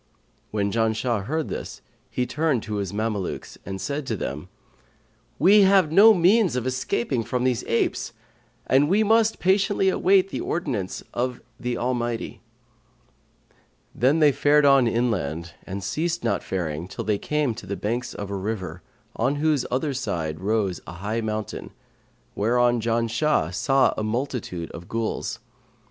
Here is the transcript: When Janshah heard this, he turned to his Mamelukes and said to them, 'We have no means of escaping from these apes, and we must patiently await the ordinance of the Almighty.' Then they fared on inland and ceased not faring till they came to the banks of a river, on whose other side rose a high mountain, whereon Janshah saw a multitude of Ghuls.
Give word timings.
When 0.49 0.71
Janshah 0.71 1.25
heard 1.25 1.47
this, 1.49 1.83
he 2.09 2.25
turned 2.25 2.63
to 2.63 2.77
his 2.77 2.91
Mamelukes 2.91 3.59
and 3.67 3.79
said 3.79 4.07
to 4.07 4.17
them, 4.17 4.49
'We 5.37 5.61
have 5.61 5.91
no 5.91 6.15
means 6.15 6.55
of 6.55 6.65
escaping 6.65 7.23
from 7.23 7.43
these 7.43 7.63
apes, 7.67 8.11
and 8.65 8.89
we 8.89 9.03
must 9.03 9.37
patiently 9.37 9.89
await 9.89 10.29
the 10.29 10.41
ordinance 10.41 11.03
of 11.13 11.39
the 11.59 11.77
Almighty.' 11.77 12.41
Then 13.93 14.17
they 14.17 14.31
fared 14.31 14.65
on 14.65 14.87
inland 14.87 15.53
and 15.67 15.83
ceased 15.83 16.23
not 16.23 16.41
faring 16.41 16.87
till 16.87 17.03
they 17.03 17.19
came 17.19 17.53
to 17.53 17.67
the 17.67 17.75
banks 17.75 18.15
of 18.15 18.31
a 18.31 18.35
river, 18.35 18.81
on 19.15 19.35
whose 19.35 19.67
other 19.69 19.93
side 19.93 20.39
rose 20.39 20.81
a 20.87 20.93
high 20.93 21.21
mountain, 21.21 21.73
whereon 22.33 22.81
Janshah 22.81 23.53
saw 23.53 23.93
a 23.95 24.03
multitude 24.03 24.71
of 24.71 24.87
Ghuls. 24.87 25.37